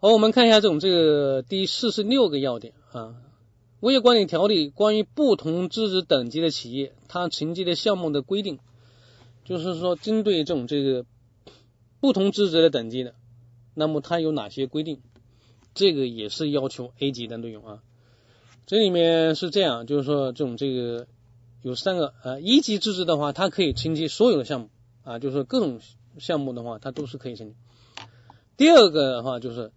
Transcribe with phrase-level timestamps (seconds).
[0.00, 3.16] 好，我们看一下这种这个第四十六个要点啊，
[3.80, 8.60] 物业管理条例关于不同资质等级的企业，它承接的项目的规定，
[9.44, 11.04] 就是说针对这种这个
[11.98, 13.16] 不同资质的等级的，
[13.74, 15.00] 那么它有哪些规定？
[15.74, 17.82] 这个也是要求 A 级的内容啊。
[18.66, 21.08] 这里面是这样，就是说这种这个
[21.60, 24.70] 有三个啊，一级资质的话，它可以承接所有的项目
[25.02, 25.80] 啊，就是各种
[26.20, 27.56] 项目的话，它都是可以承接。
[28.56, 29.72] 第二个的话就是。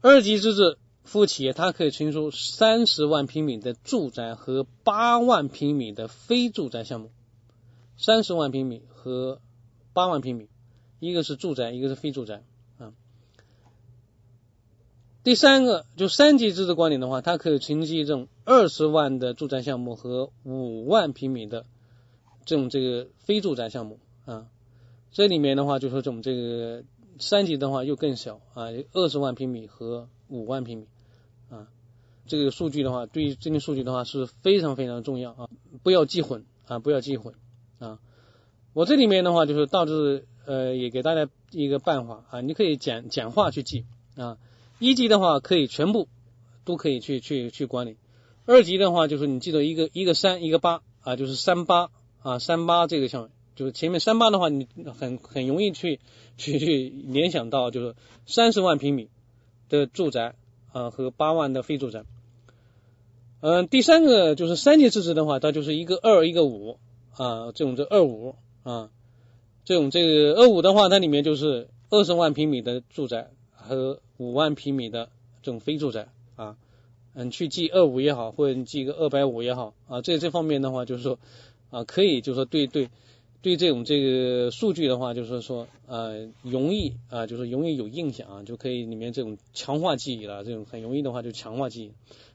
[0.00, 7.10] 二级资质服务企业，它可以承受三十万平米的住宅和八万平米的非住宅项目。
[7.96, 9.40] 三十万平米和
[9.92, 10.48] 八万平米，
[11.00, 12.44] 一个是住宅，一个是非住宅
[12.78, 12.92] 啊。
[15.24, 21.66] 第三个，就三级资质管理的话，它可以承接这种二十万的住宅项目和五万平米的
[22.44, 24.46] 这种这个非住宅项目啊。
[25.10, 26.84] 这里面的话，就说这种这个。
[27.18, 30.86] 三级的话又更小啊，二十万平米和五万平米
[31.50, 31.68] 啊，
[32.26, 35.48] 这个数据的话，对于这些数据的话是非常非常重要啊，
[35.82, 37.34] 不要记混啊，不要记混
[37.78, 37.98] 啊。
[38.72, 43.84] 我这里面的话就是大致呃也给大家一个办法啊，你可以简简化去记
[44.16, 44.38] 啊。
[44.78, 46.08] 一级的话可以全部
[46.64, 47.96] 都可以去去去管理，
[48.46, 51.90] 二级的话就是你记得一个一个三一个八啊，就是三八
[52.22, 53.30] 啊三八这个项目。
[53.58, 55.98] 就是前面三八的话，你很很容易去
[56.36, 59.08] 去去联想到，就是三十万平米
[59.68, 60.36] 的住宅
[60.70, 62.04] 啊和八万的非住宅。
[63.40, 66.78] 嗯，第三个就是三级资质的话，它就是一个二一个五
[67.16, 68.90] 啊，这种这二五啊，
[69.64, 75.08] 这种这个二五的话，它里面就是二十万平米的住宅和五万平米的
[75.42, 76.06] 这种非住宅
[76.36, 76.56] 啊，
[77.14, 81.18] 嗯，去记二五也好，或者你记个二百五也好啊，这这方面的话就是说
[81.70, 82.88] 啊，可以就是说对对。
[83.40, 91.92] 对这种这个数据的话，就是说呃容易啊，就是容易有印象啊，就可以里面这种强化记忆了，这种很容易的话就强化记忆，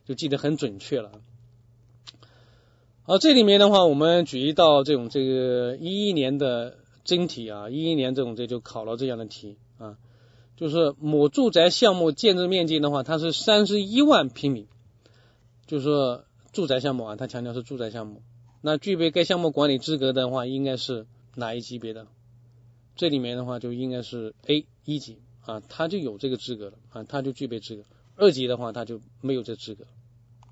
[0.08, 1.12] 就记得很准确了。
[3.04, 9.98] 好，这里面的话，我们举一道这种这个一一年的真题啊，一一年这种这就考了这样的题啊，
[10.56, 14.68] 就是某住宅项目建筑面积的话，它是三十一万平米，
[15.68, 18.22] 就是说住宅项目啊，它强调是住宅项目。
[18.66, 22.08] 那具备该项目管理资格的话，应该是哪一级别的？
[22.96, 27.84] 这里面的话就应该是 A 一级啊，他就有这个资格了啊，他就具备资格。
[28.16, 29.84] 二级的话他就没有这资格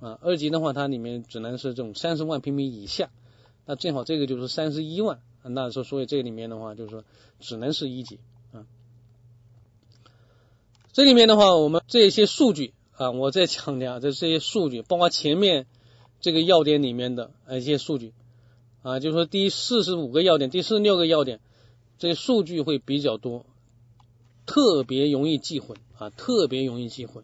[0.01, 3.09] 啊，二级的话它里面只能是这种三十万平米以下，
[3.65, 7.05] 那正好这个就是三十一万，那说所以这里面的话就是说
[7.39, 8.19] 只能是一级
[8.51, 8.67] 啊。
[10.91, 15.65] 这里面的话，我们这些数据啊，我再强调，这这些数据包括前面。
[16.21, 18.13] 这个要点里面的呃一些数据
[18.83, 21.39] 啊，就是说第四十五个要点、第四十六个要点，
[21.97, 23.45] 这些数据会比较多，
[24.45, 27.23] 特别容易记混啊，特别容易记混。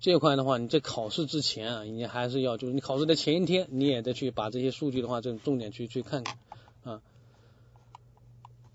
[0.00, 6.38] 这块的话，你在考试之前啊，你还是要就是你考试的前一天，你也得去把这些数据的话，这种重点去去看看
[6.82, 7.02] 啊。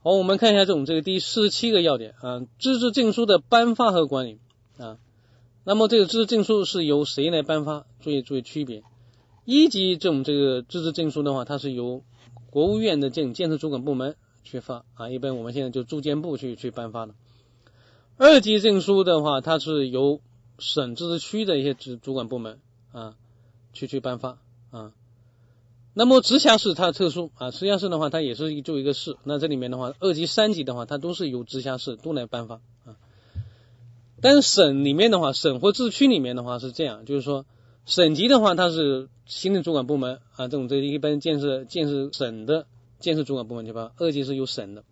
[0.03, 4.37] 好，我们看一下这种这个第四十七个要点啊，资质证书的颁发和管理
[4.77, 4.99] 啊。
[5.63, 7.87] 那么这个资质证书是由谁来颁发？
[8.01, 8.83] 注意注意区别。
[9.45, 12.03] 一级这种这个资质证书的话，它是由
[12.49, 17.13] 国务院的这种建设主管部门去发啊，一般我们现在就住建部去去颁发的。
[18.17, 20.19] 二级证书的话，它是由
[20.57, 22.59] 省自治区的一些主主管部门
[22.91, 23.15] 啊
[23.71, 24.39] 去去颁发
[24.71, 24.93] 啊。
[25.93, 32.55] 那么直辖市它特殊啊，直辖市的话它也是就一个市，那这里面的话，二级、三级的话，它都是由直辖市都来颁发
[32.85, 32.97] 啊。
[34.21, 37.45] 但省里面的话，省或自治区里面的话是这样，就是说。
[37.85, 42.65] 省级的话，它是行政主管部门啊，这种这一般建设建设省的
[42.99, 43.93] 建设主管部门对吧？
[43.97, 44.83] 二级是由省的，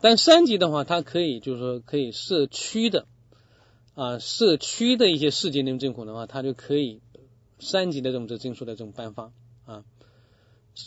[0.00, 3.06] 但三级的话，它可以就是说可以社区的
[3.94, 7.00] 啊，社区的一些市级人民政府的话，它就可以
[7.58, 9.30] 三级的这种这证书的这种颁发
[9.66, 9.84] 啊，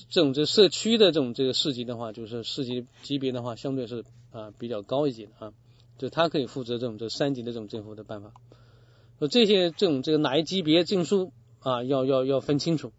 [0.09, 5.53] 这种这社区的这种这个市级的话，就是市级级别的话，相对是啊比较高一级的啊，
[5.99, 8.31] 就它可以负责这种这三级的这种政府的办法。
[9.19, 12.91] 说这些这种这个哪一级别证书啊，要要要分清楚。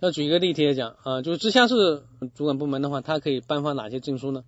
[0.00, 2.02] 要举一个例题来讲啊，就是直辖市
[2.34, 4.44] 主管部门的话，它可以颁发哪些证书呢？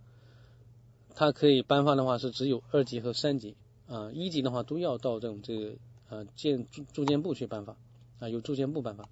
[1.14, 3.56] 它可以颁发的话是只有二级和三级
[3.86, 5.76] 啊，一级的话都要到这种这个
[6.10, 7.76] 啊建住住建部去颁发
[8.18, 9.08] 啊，由住建部颁发。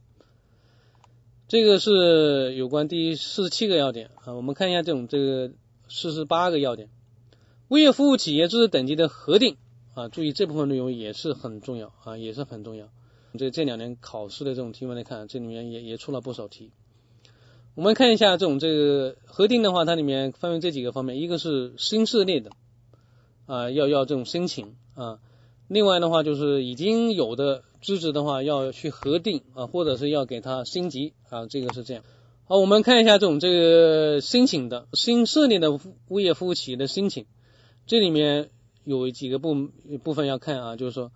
[1.48, 5.52] 这个是有关第四十七个要点啊，我们看一下这种这个
[5.88, 6.88] 四十八个要点，
[7.68, 9.56] 物业服务企业资质等级的核定。
[9.94, 12.88] 啊，注意这部分内容也是很重要啊，也是很重要。
[13.38, 16.70] 这这两年考试的这种题目来看，这里面也也出了不少题。
[17.74, 22.52] 我们看一下这种这个核定的话，它里面分为这几个方面，一个是新设立的
[23.46, 25.18] 啊，要要这种申请啊，
[25.66, 32.04] 另外的话就是已经有的资质的话要去核定啊，或者是要给它升级啊，这个是这样。
[32.44, 35.72] 好，我们看一下这种这个申请的新设立的
[36.06, 37.26] 物业服务企业的申请，
[37.86, 38.50] 这里面
[38.84, 39.68] 有几个部
[40.02, 41.10] 部分要看啊，就是说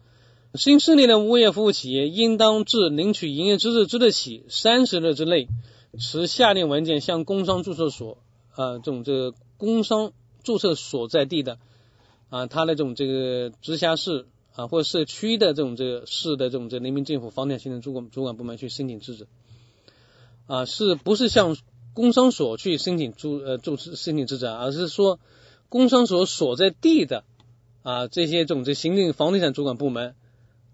[0.54, 5.48] 新设立的物业服务企业应当自领取营业资质之日起三十日之内，
[5.98, 8.18] 持下列文件向工商注册所
[8.50, 10.12] 啊这种这个工商
[10.42, 11.58] 注册所在地的
[12.30, 19.26] 啊他的这种这个直辖市啊或者社区的这种这个市的这种这人民政府房地产行政主管主管部门去申请资质。
[20.46, 21.58] 啊，是不是向
[21.92, 25.20] 工商所去申请注呃注申请资质，而是说
[25.68, 27.24] 工商所所在地的
[27.88, 30.14] 啊这些种这行政房地产主管部门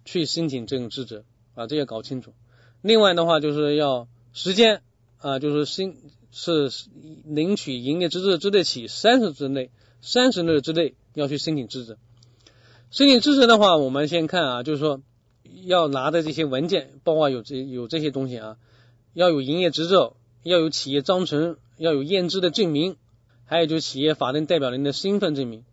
[0.05, 1.23] 去申请这种资质
[1.55, 2.33] 啊，这要搞清楚。
[2.83, 4.83] 另外的话就是要时间
[5.19, 5.97] 啊，就是申
[6.33, 6.73] 是
[7.25, 9.71] 领取营业资质之日起三十之内
[10.01, 11.99] 三十日之内要去申请资质。
[12.91, 15.01] 申请资质的话，我们先看啊，就是说
[15.67, 18.57] 要拿的这些文件，包括有这有这些东西啊。
[19.13, 22.97] 要有营业执照，要有企业章程，要有验资的证明，
[23.45, 25.65] 还有就是企业法定代表人的身份证明，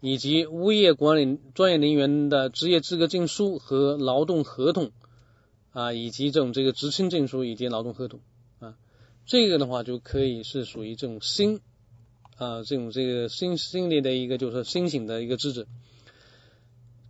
[0.00, 4.92] 以及物业管理专业人员的职业资格证书和劳动合同
[5.72, 8.20] 啊，以及这种这个职称证书以及劳动合同
[8.60, 8.76] 啊，
[9.26, 11.60] 这个的话就可以是属于这种新
[12.36, 15.66] 啊这种这个新新列的一个就是申请的一个资质。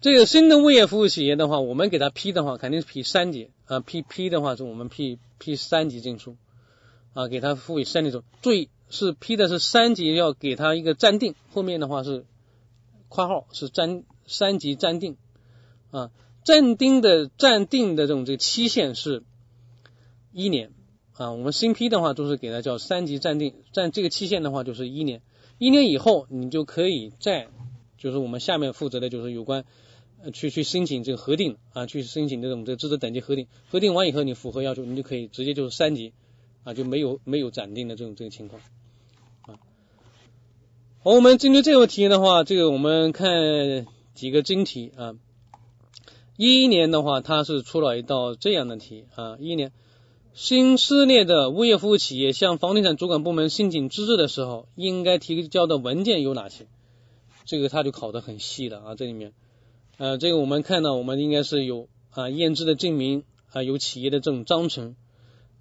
[0.01, 6.37] 这个新的物业服务企业的话，我们给他批的话，肯定是批三级啊，批批的话是我们批批三级证书
[7.13, 8.23] 啊，给他赋予三级证。
[8.41, 12.25] 注意是批的是三级，要给他一个暂定，后面的话是
[13.11, 15.19] 括号是暂三级暂定
[15.91, 16.11] 啊，
[16.43, 19.23] 暂定的暂定的这种这个期限是
[20.33, 20.73] 一年
[21.13, 25.21] 啊，我们新批的话都是给他叫三级暂定，暂这个期限的话就是一年，
[25.59, 27.49] 一年以后你就可以再
[27.99, 29.67] 就是我们下面负责的就是有关。
[30.35, 36.13] 去去申请这个核定啊，去申请这种这个资质等级核定，核定完以后你符合要求，你就可以直接就是三级
[36.63, 38.61] 啊，就没有没有暂定的这种这个情况。
[41.03, 45.15] 好，我们针对这个题的话，这个我们看几个真题啊。
[46.37, 49.73] 一一年的话，它是出了一道这样的题啊，一一年
[50.35, 56.67] 新设立的物业服务企业向房地产主管部门申请资质的时候，应该提交的文件有哪些？
[57.47, 59.33] 这个他就考的很细的啊，这里面。
[59.97, 64.97] 呃，这个我们看到，我们应该是有啊验资的证明啊，有企业的这种章程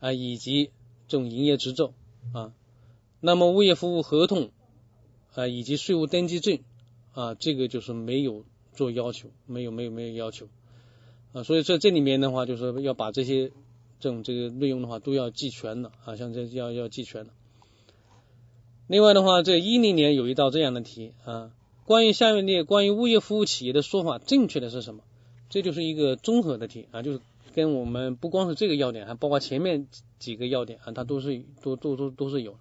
[0.01, 0.71] 啊，以及
[1.07, 1.93] 这种营业执照
[2.33, 2.51] 啊。
[3.21, 4.49] 那么物业服务合同
[5.33, 6.59] 啊，以及税务登记证
[7.13, 10.47] 啊，这个就是没有做要求，没有没有没有要求
[11.33, 11.43] 啊。
[11.43, 13.51] 所以在这里面的话，就是要把这些
[13.99, 17.31] 这种这个内容的话都要记全的啊，像这要要记全的。
[18.87, 21.51] 另外的话，这一零年有一道这样的题啊。
[21.85, 25.03] 关于下面列关于物业服务企业的说法正确的是什么？
[25.49, 27.19] 这就是一个综合的题啊，就是
[27.55, 29.87] 跟我们不光是这个要点，还包括前面
[30.19, 32.57] 几个要点啊，它都是都都都都是有。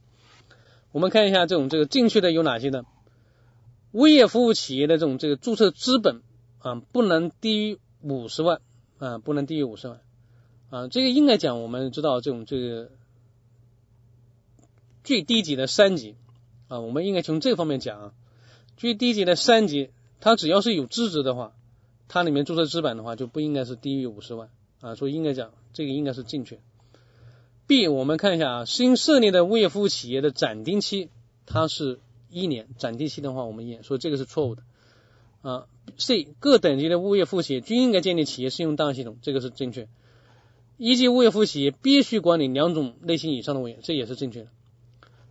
[0.93, 2.85] 我们看一下这种这个正确的有哪些呢？
[3.93, 6.23] 物业服务企业的这种这个注册资本
[6.59, 8.61] 啊，不能低于五十万
[8.99, 10.01] 啊，不能低于五十万
[10.71, 10.89] 啊。
[10.89, 12.91] 这个应该讲，我们知道这种这个
[15.05, 16.17] 最低级的三级
[16.69, 18.13] 啊，我们应该从这方面讲啊。
[18.77, 21.55] 最低级的三级，它只要是有资质的话，
[22.09, 26.61] 它里面注册资本的话就不应该是低于五十万啊，所以应该讲这个应该是正确。
[27.69, 31.11] B，我们看一下啊，新设立的物业服务企业的暂定期
[31.45, 34.63] 它是一年，暂定期的话我们验，所以这个是错误的
[35.43, 35.67] 啊。
[35.99, 39.87] C，各等级的物业服务企业均应该建立企业信用档案系统，这个是正确。
[40.79, 44.49] 一级物业服务企业必须管理两种类型以上的物业，这也是正确的。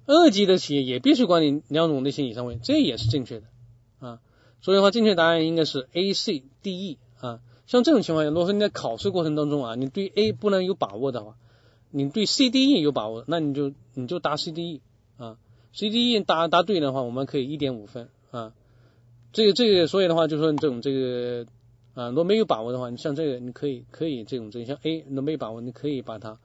[0.05, 3.47] 二级的企业也必须管理两种类型以上物业，这也是正确的
[3.97, 4.19] 啊。
[4.61, 7.39] 所以的话，正确答案应该是 A、C、D、E 啊。
[7.65, 11.35] 像这种情况下，如果说你在考试过程当中啊，你对 A 不能有把握的话，
[11.97, 14.81] 你对 C、D、E 有把握，那你就你就答 C、D、E
[15.17, 15.37] 啊。
[15.73, 18.53] C、D、E 答答对的话，我们可以一点五分啊。
[19.33, 21.45] 这个这个，所以的话，就说你这种这个
[21.95, 26.37] 啊，如果没有把握的话，你像这个，你可以可以这种这像 A，那没把握，你可以把它。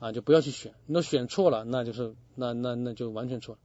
[0.00, 3.58] 啊，就不要去选，那选错了，那就是那那那就完全错了。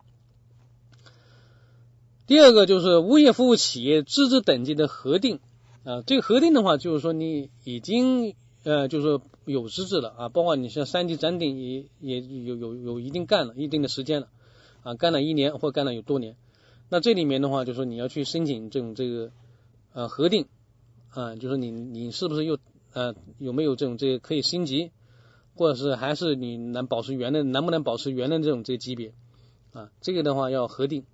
[2.26, 5.40] 第二个就是物业服务企业资质等级的核定
[5.84, 14.29] 啊，这个核定的话，就是说你已经呃，就是说有资质了啊，包括你像三级暂定也也有有有一定干了一定的时间了
[14.84, 16.36] 啊，干了一年或干了有多年，
[16.89, 19.32] 那这里面的话，就是说你要去申请这种这个
[19.93, 20.48] 呃核定
[21.10, 22.58] 啊，就是你你是不是又
[22.93, 24.91] 呃有没有这种这个可以升级？
[25.55, 29.13] 或者是还是你能保持原的，能不能保持原的这种这个级别
[29.72, 29.91] 啊？
[30.01, 31.05] 这个的话要核定。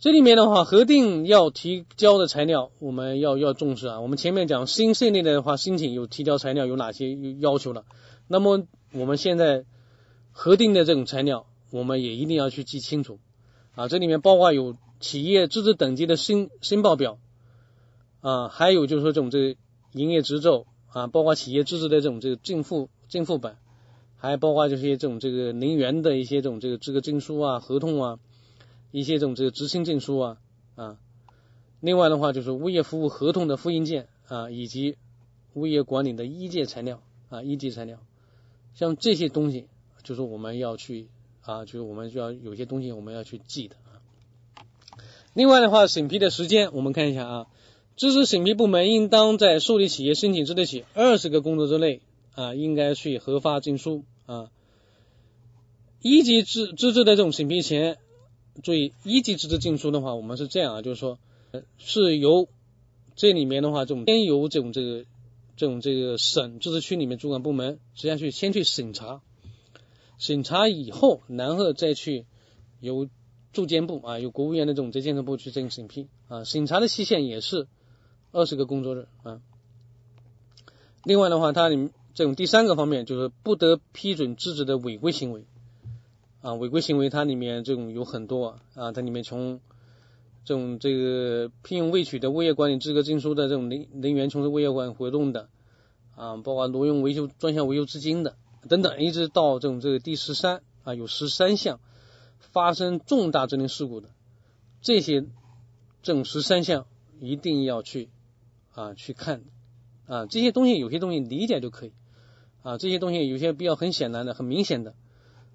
[0.00, 4.00] 这里面的话，核定要提交的材料，我们要要重视啊。
[4.00, 7.84] 我们前面讲新设立的话，申请有提交材料有哪些要求了？
[8.26, 8.62] 那么
[8.94, 9.66] 我们现在
[10.32, 13.18] 核定的这种材料，我们也一定要去记清楚
[13.74, 13.88] 啊。
[13.88, 17.18] 这里面包括有企业资质等级的申申报表
[18.22, 19.60] 啊，还有就是说这种这个
[19.92, 20.64] 营业执照
[20.94, 23.54] 啊，包括企业资质的这种这个正负正副本，
[24.16, 28.18] 还包括这些这种这个能源的一些这种这个资格证书啊、合同啊。
[28.92, 30.38] 一些这种这个执行证书啊
[30.74, 30.98] 啊，
[31.80, 34.96] 另外的话就是物业服务合同的复印件啊，以及
[35.54, 37.98] 物业管理的一级材料啊一级材料，
[38.74, 39.66] 像这些东西
[40.02, 41.08] 就是我们要去
[41.42, 44.02] 啊，就是我们就要有些东西我们要去记的啊。
[45.34, 47.46] 另外的话，审批的时间我们看一下啊，
[47.96, 52.00] 资质审批部门应当在受理企业申请之日起二十个工作日内
[52.34, 54.50] 啊，应该去核发证书啊。
[56.00, 57.98] 一级资资质的这种审批前。
[58.62, 61.18] 注意，一级资质证书的话，我们是这样啊，就是说，
[61.78, 62.48] 是由
[63.16, 65.04] 这里面的话，这种先由这种这个
[65.56, 69.22] 这种这个省自治区里面主管部门实际上去先去审查，
[70.18, 72.26] 审查以后，然后再去
[72.80, 73.08] 由
[73.52, 77.66] 住建部啊，由国务院的这种在建设部去进行审批啊，审查的期限也是
[78.32, 79.40] 二十个工作日啊。
[81.04, 85.44] 另外的话，它里这种第三个方面就是不得批准资质的违规行为。
[86.42, 89.60] 啊，违规行为它里面这种有很多啊，它里面从
[90.44, 95.50] 这种这个聘用未取得物业管理资格证书的这种人人员从事物业管理活动的
[96.16, 98.36] 啊，包括挪用维修专项维修资金的
[98.68, 101.78] 等等，一直到这种这个第十三啊，有十三项
[102.38, 104.08] 发生重大责任事故的
[104.80, 105.26] 这些
[106.02, 106.86] 这种十三项
[107.20, 108.08] 一定要去
[108.72, 109.42] 啊去看
[110.06, 111.92] 啊，这些东西有些东西理解就可以
[112.62, 114.94] 啊，这些东西有些比较很显然的、很明显的。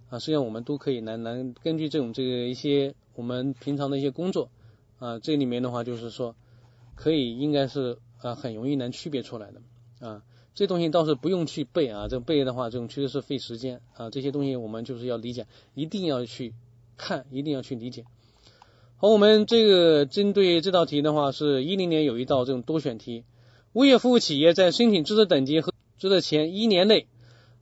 [0.09, 4.49] 啊，实际上我们都可以来来根据这种这个一些我们平常的一些工作
[4.99, 6.35] 啊，这里面的话就是说
[6.95, 9.61] 可以应该是啊很容易能区别出来的
[10.07, 16.53] 啊，这东西倒是不用去背啊，这背的话这种确实是费时间啊，这些东西我们就是要理解，一定要去
[16.97, 18.05] 看，一定要去理解。
[18.97, 23.25] 好，我们这个针对这道题的话，是一零年有一道这种多选题，
[23.73, 27.07] 物业服务企业在申请资质等级和资质前一年内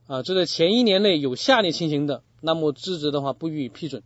[0.06, 2.22] 啊，这个前一年内有下列情形的。
[2.46, 4.02] 那么资质的话不予以批准，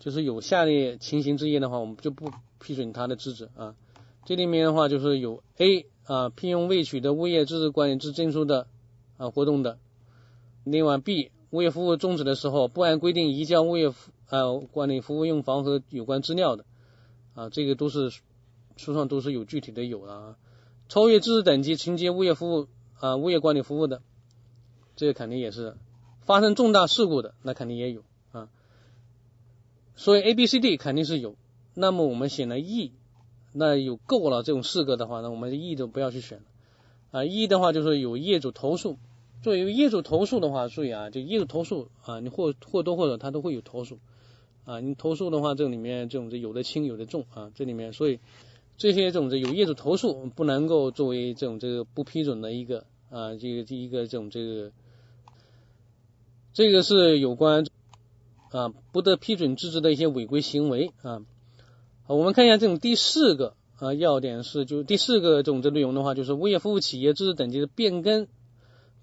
[0.00, 3.76] 就是有下列情形之一的话，我们就不批准他的资质啊。
[4.24, 8.66] 这里面的话就是有 A 啊，聘用未取得物业资质管理资证书的
[9.16, 9.78] 啊活动的；
[10.64, 16.64] 另外 B 物业服务终止的时候不按规定移交物业服啊管理服务用房和有关资料的
[17.34, 18.10] 啊，这个都是
[18.76, 20.36] 书上都是有具体的有的啊。
[20.88, 22.66] 超越资质等级承接物业服务
[22.98, 24.02] 啊物业管理服务的，
[24.96, 25.76] 这个肯定也是。
[26.26, 28.02] 发生重大事故的，那肯定也有
[28.32, 28.48] 啊，
[29.94, 31.36] 所以 A、B、C、D 肯定是有。
[31.72, 32.90] 那么我们选了 E，
[33.52, 36.44] 那有够了这种四个的话，那我们 E 就不要去选了
[37.12, 37.24] 啊。
[37.24, 38.98] E 的话就是有业主投诉，
[39.42, 43.98] 作为业主投诉的话，注意啊，就业主投诉啊，你或或多或少他都会有投诉
[44.64, 44.80] 啊。
[44.80, 48.18] 你投诉的话，这里面这种有的轻有的重啊，这里面所以
[48.76, 54.72] 这些这种有业主投诉不能够作为这种这个不批准的一个啊，这个第一个这种这个。
[56.56, 57.66] 这个是有关
[58.50, 61.20] 啊不得批准资质的一些违规行为啊。
[62.06, 68.26] 好，我们看一下这种第四个啊要点是，就第四个这种内容的话，就是物业服务企业资质等级的变更、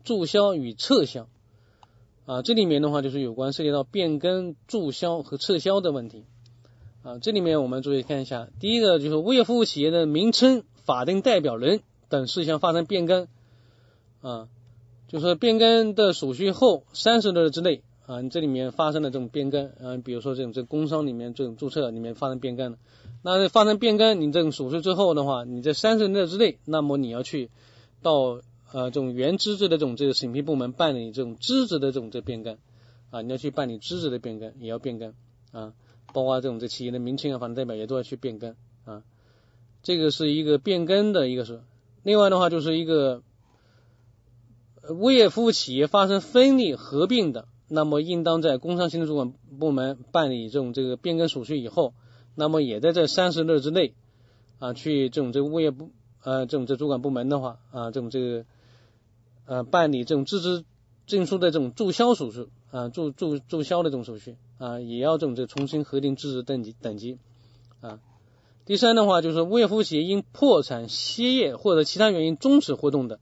[0.03, 1.27] 注销与撤销
[2.25, 2.41] 啊。
[2.41, 6.25] 这里面的话就是有关涉及到变更、注销和撤销的问题
[7.03, 7.19] 啊。
[7.19, 13.27] 这里面我们注意看一下，第一个就是物业服务企业的名称、法定代表人等事项发生变更
[14.21, 14.47] 啊。
[15.13, 22.79] 就是变更的手续后三十日之内啊，你这里面发生了这种变更啊，比如说这种这工商里面这种注册里面发生变更了，
[23.21, 27.51] 那发生变更，你这种手续之后的话，你在三十日之内，那么你要去
[28.01, 28.41] 到
[28.71, 32.57] 呃这种原资质的这种这个审批部门办理这种资质的这种这变更
[33.11, 35.13] 啊，你要去办理资质的变更也要变更
[35.51, 35.73] 啊，
[36.11, 39.03] 包括这种这企业的名称啊、法定代表也都要去变更啊，
[39.83, 41.61] 这个是一个变更的一个是，
[42.01, 43.21] 另外的话就是一个。
[44.89, 51.93] 物业服务企业发生分立合并的，那么应当在工商行政主管部门办理这种这个变更手续以后，
[52.35, 53.93] 那么也在这三十日之内
[54.59, 58.45] 啊，去这种这个物业部呃这种这主管部门的话啊，这种这个
[59.45, 60.65] 呃办理这种资质
[61.05, 67.19] 证书的这种注销手续啊，注注注销的这种手续啊，也要这种这重新核定资质等级等级
[67.79, 67.99] 啊。
[68.65, 73.21] 第三的话就是物业服务企业因破产、歇业或者其他原因终止活动的。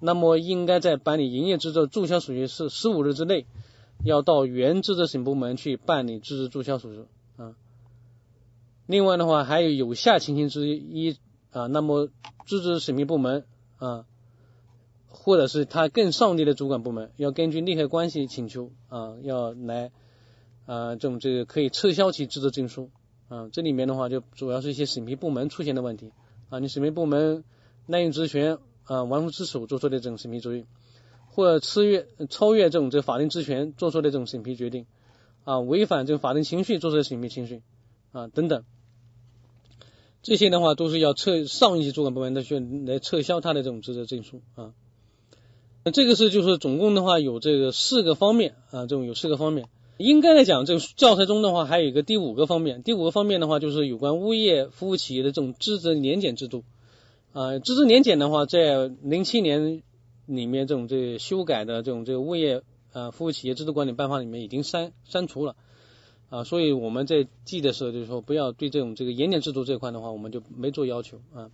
[0.00, 3.46] 那么应该在办理营业执照注销手续是十五日之内，
[4.04, 7.04] 要到原资质审部门去办理资质注销手续
[7.36, 7.54] 啊。
[8.86, 11.16] 另外的话还有有下情形之一
[11.50, 12.08] 啊，那么
[12.46, 13.44] 资质审批部门
[13.78, 14.06] 啊，
[15.08, 19.90] 或者是他更上级的主管部门，要根据利害关系请求啊，要来
[20.66, 22.90] 啊这种这个可以撤销其资质证书
[23.28, 23.48] 啊。
[23.52, 26.12] 这里面的话就主要是一些审批部门出现的问题
[26.50, 27.42] 啊，你审批部门
[27.86, 30.66] 滥用职权啊，玩忽职守做出的这种审批决定，
[31.28, 34.86] 或者超越超越这种这法定职权做出的这种审批决定
[35.44, 37.62] 啊，违反这个法定程序做出的审批程序
[38.12, 38.64] 啊等等。
[40.20, 44.72] 这些的话都是要撤上一级主管部门的去来撤销他的这种资质证书啊。
[45.84, 49.68] 那这个是就是总共的话有这个四个方面啊，这种有四个方面。
[49.96, 56.64] 应该来讲，这个教材中的话还有一个第五个方面，第五个方面的话就是有关物业服务企业的这种资质年检制度
[57.32, 57.58] 啊。
[57.58, 59.82] 资质年检的话，在零七年
[60.26, 65.56] 里面这种这修改的这种这个物业啊服务企业制度管理办法里面已经删删除了。
[66.30, 71.50] 啊，所以我们在记的时候，就是说不要对这种这个严检制度这块的话，我们就没做要求啊。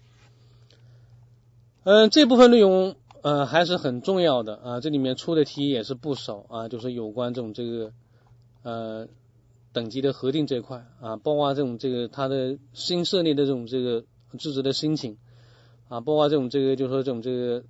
[1.84, 7.92] 嗯，这部分内容呃还是很重要的啊，这里面出的题也是不少啊，就是有关这种这个
[8.64, 9.06] 呃
[9.72, 14.02] 等级的核定这一块啊，包括这种这个它的新设立的这种这个
[14.40, 15.18] 资质的申请
[15.94, 17.64] 啊，包括这种这个就是说这种这个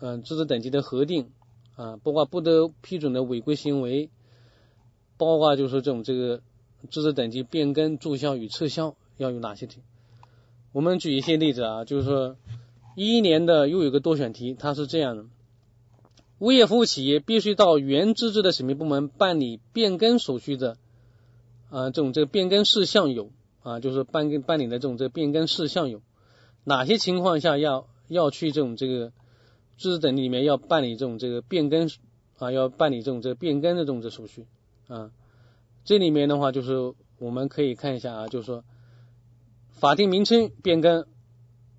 [0.00, 1.30] 嗯资质等级的核定
[1.74, 4.10] 啊，包括不得批准的违规行为。
[5.16, 6.42] 包括就是说这种这个
[6.90, 9.80] 资质等级变更、注销与撤销要有哪些题？
[10.72, 12.36] 我们举一些例子啊，就是说
[12.94, 15.24] 一一年的又有个多选题，它是这样的：
[16.38, 20.76] 物业服务企业必须到原资质的审批部门办理变更手续的
[21.70, 23.30] 啊，这种这个变更事项有
[23.62, 26.02] 啊，就是办办理的这种这个变更事项有
[26.68, 29.12] 哪些情况下要要去这种这个
[29.78, 31.88] 资质等里面要办理这种这个变更
[32.38, 34.46] 啊，要办理这种这个变更的这种这手续。
[34.88, 35.12] 啊，
[35.84, 38.64] 这里面的话就是我们可以看一下啊，就是说
[39.70, 41.06] 法定名称变更，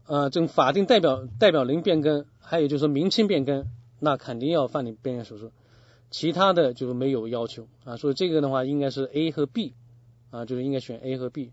[0.05, 3.67] 啊，这种法定代表代表人变更，还有就是名称变更，
[3.99, 5.51] 那肯定要办理变更手续，
[6.11, 9.73] 其他的就是没有要求啊，所以这个的话应该是 A 和 B
[10.29, 11.51] 啊，就是应该选 A 和 B。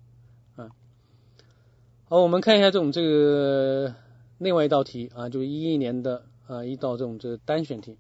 [2.07, 3.95] 好，我们看一下这种这个
[4.37, 7.97] 另外一道题啊，就是一一年的啊一道这种这个单选题。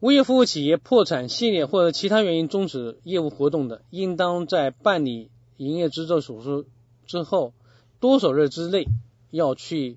[0.00, 6.66] 物业服务企业破产、系列或者其他原因终止业务活动的，应当在办理营业执照手续
[7.06, 7.54] 之后
[8.00, 8.86] 多少日之内
[9.30, 9.96] 要去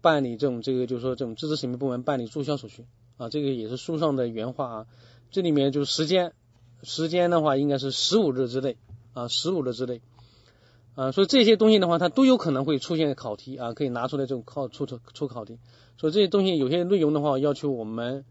[0.00, 2.86] 办理这种这个，就是说这种资质审批部门办理注销手续
[3.18, 3.28] 啊。
[3.28, 4.86] 这个也是书上的原话啊。
[5.30, 6.32] 这里面就是时间，
[6.82, 8.78] 时间的话应该是十五日之内
[9.12, 10.00] 啊，十五日之内
[10.94, 11.12] 啊。
[11.12, 15.58] 所以这些东西的话，它都有可能会出现考题啊，可以拿出来这种考出出出考题。
[15.96, 18.24] 所以这些东西有些内容的话，要求我们。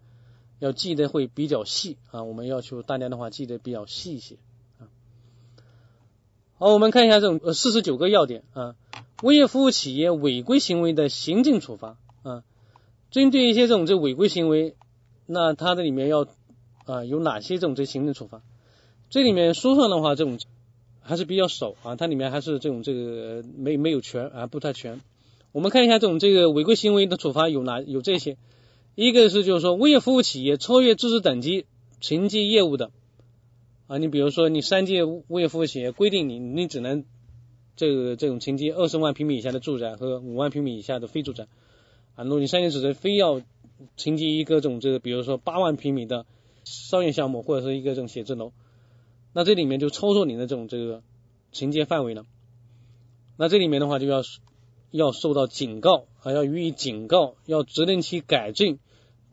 [0.60, 4.38] 要记得会比较细啊，我们要求大家的话记得比较细一些
[4.80, 4.88] 啊。
[6.58, 8.76] 好，我们看一下这种呃四十九个要点啊，
[9.24, 12.44] 物业服务企业违规行为的行政处罚啊，
[13.12, 14.78] 针对一些这种这违规行为，
[15.26, 16.28] 那它的里面要
[16.86, 18.42] 啊有哪些这种这行政处罚？
[19.10, 20.40] 这里面书上的话这种
[21.04, 25.02] 还是比较少啊，它里面还是这种这个没没有全啊不太全。
[25.52, 28.38] 我们看一下这种这个违规行为的处罚有哪有这些。
[28.96, 31.66] 一个是就是说，物业服务企业超越资质等级
[32.00, 32.92] 承接业务的
[33.88, 37.04] 啊，你比如说你三级物业服务企业规定你你只能
[37.76, 41.48] 这个这种承接二十万平米以下的住宅和五万平米以下的非住宅
[42.16, 43.42] 啊，那你三级指责非要
[43.98, 46.26] 承接一个这种这个比如说八万平米的
[46.64, 48.54] 商业项目或者是一个这种写字楼，
[49.34, 51.04] 那这里面就超出你的这种这个
[51.52, 52.26] 情节范围了，
[53.38, 54.22] 那这里面的话就要。
[54.96, 58.78] 要受到警告，还要予以警告，要责令其改正，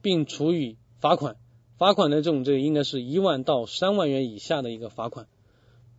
[0.00, 1.36] 并处以罚款。
[1.76, 5.26] 罚款的这种，这应该是一万到三万元以下的一个罚款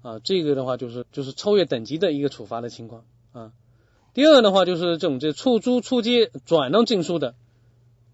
[0.01, 0.17] 啊。
[0.17, 3.53] 这个的话就是就是超越等级的一个处罚的情况啊。
[4.15, 7.35] 第二的话就是这种这出租、出借、转让证书的，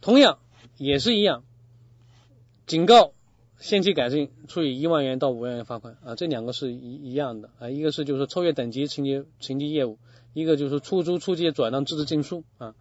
[0.02, 0.39] 同样
[0.76, 1.45] 也是一样，
[2.65, 3.13] 警告。
[3.59, 9.97] 限期改正，处以一万元到五万元罚款啊，这两个是一一样的啊，一个是就是说超越等级承接承接业务，
[10.33, 12.75] 一个就是出租出借转让资质证书啊。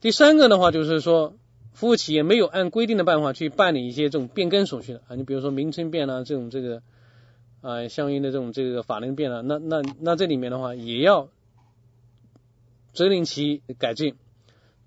[0.00, 1.36] 第三个的话就是说，
[1.74, 6.82] 服务企业没有按规定的办法去办理一些这种变更手续的啊，你比如说名称变了这种这个
[7.60, 11.28] 啊，相应的这种这个法令变了，那那那这里面的话也要
[12.94, 14.14] 责令其改正，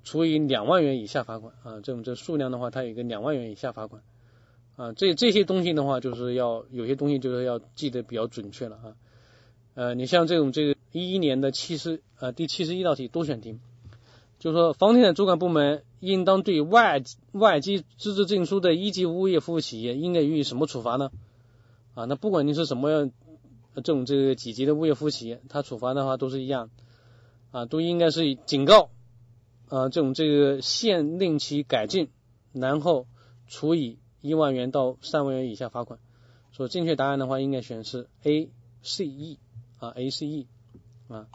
[0.04, 4.02] 处以两万元以下罚款啊，这种这数量的话，它有一个两万元以下罚款。
[4.78, 8.96] 啊，这这些东西的话，就是要有些东西就是要记得比较准确了啊。
[9.74, 13.58] 呃，你像这种这个一一年的七十呃第七十一道题多选题，
[14.40, 21.12] 就是说房地产主管部门应当对外外籍资质证书的一级物业服务企业应该予以什么处罚呢？
[21.96, 23.12] 啊，那不管你是什么样
[23.74, 26.70] 这种这个几级的物业服务企业，它处罚的话都是一样，
[27.50, 28.92] 啊，都应该是警告，
[29.70, 32.10] 啊，这种这个限令其改进，
[32.54, 33.08] 然后
[33.48, 36.00] 处以一万元到三万元以下罚款。
[36.52, 38.50] 所以正确答案的话，应该选是 A、
[38.82, 39.40] C、E
[39.80, 40.48] 啊，A、C、E
[41.08, 41.28] 啊。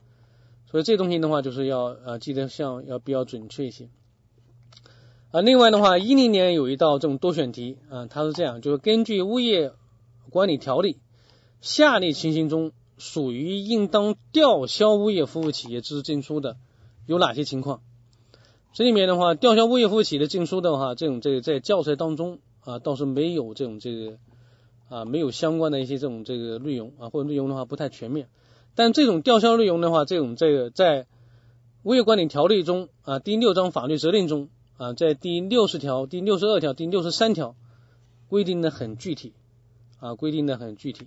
[0.71, 3.89] 所以这东西的话，就是要呃记得像要比较准确一些。
[5.31, 9.73] 啊，另外的话，一零年有一道这种多选题啊，它是这样，就是根据物业
[10.31, 10.99] 管理条例，
[11.61, 16.57] 下列情形中属于应当吊销物业服务企业资质证书的
[17.07, 17.83] 有哪些情况？
[18.75, 24.19] 这里面的话，吊销物业服务企业的证书的话，这种这个在教材当中啊倒是没有这种这个
[24.89, 28.29] 啊没有相关的一些这种这个内容啊，或者内容的话不太全面。
[28.75, 31.07] 但这种吊销内容的话，这种这个在
[31.83, 34.49] 物业管理条例中啊第六章法律责任中。
[34.79, 37.55] 啊，在第六十条、第六十二条、第六十三条
[38.27, 39.33] 规定的很具体
[40.01, 41.07] 啊，规定的很具体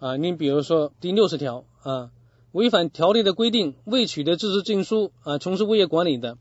[0.00, 0.16] 啊。
[0.16, 2.10] 你比如说第六十条啊，
[2.50, 6.36] 违反条例的规定未取得资质证书啊，从事物业管理的，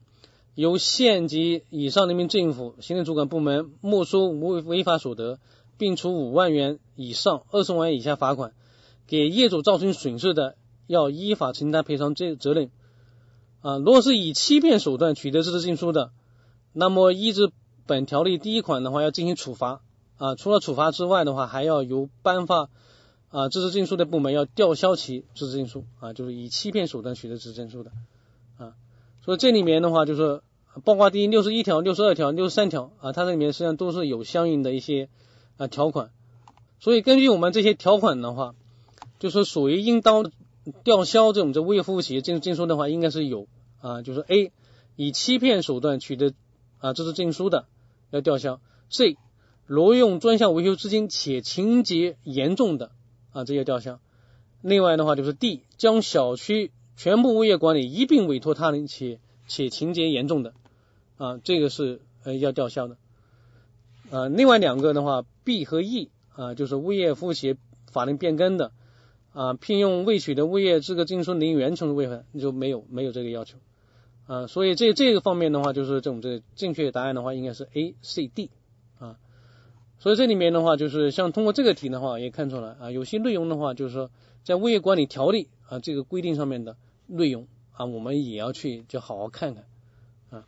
[0.55, 5.39] 由县级以上人民政府行政主管部门没收无违法所得，
[5.77, 8.53] 并处五万元以上二十万元以下罚款，
[9.07, 12.69] 给业主造成损失的，要依法承担赔偿责责任。
[13.61, 16.11] 啊，如果是以欺骗手段取得资质证书的，
[16.71, 17.49] 那么依据
[17.87, 19.81] 本条例第一款的话，要进行处罚
[20.17, 20.35] 啊。
[20.35, 22.69] 除了处罚之外的话，还要由颁发
[23.29, 27.91] 啊资质证书的部门要吊销其资质证书啊，就是以欺骗手段取得资质证书的。
[29.23, 30.41] 所以这里面的话，就是
[30.83, 35.09] 包括第六十一条、六十二条、六十三条啊，它这里面实际上都是有相应的一些
[35.57, 36.11] 啊条款。
[36.79, 38.55] 所以根据我们这些条款的话，
[39.19, 40.31] 就是属于应当。
[40.85, 43.49] 吊销这种这物业服务企业证证书的话，应该是有
[43.81, 44.53] 啊，就是 A
[44.95, 46.33] 以欺骗手段取得
[46.79, 47.65] 啊这是证书的
[48.11, 49.17] 要吊销；C
[49.67, 52.91] 挪用专项维修资金且情节严重的
[53.33, 53.99] 啊这些吊销。
[54.61, 60.53] 另外的话就是 D 将小区全部物业管理一并委托他人且且情节严重的
[61.17, 62.97] 啊这个是呃要吊销的。
[64.11, 67.57] 啊，另外两个的话 B 和 E 啊就是物业服务企业
[67.91, 68.71] 法令变更的。
[69.35, 73.57] 啊，聘用未取得物业资格证书人员从事未犯，就没有没有这个要求
[74.27, 78.51] 啊，所以这这个方面的话，就是这种这正确答案的话，应该是 A、C、D
[78.99, 79.17] 啊。
[79.97, 84.11] 所以这里面的话，就是像通过这个题的话，也看出来啊，有些内容的话，就是说
[84.43, 89.65] 在物业管理条例啊这个规定上面的内容啊，我们也要去就好好看看
[90.29, 90.45] 啊。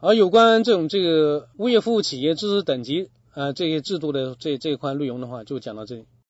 [0.00, 6.04] 而有关这种这个物业服务企业资质等级啊这些制度的这这一块内容的话，就讲到这里。